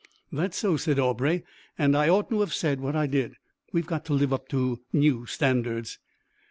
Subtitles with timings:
[0.31, 1.43] "That's so," said Aubrey,
[1.77, 3.35] "and I oughtn't to have said what I did.
[3.71, 5.99] We've got to live up to new standards."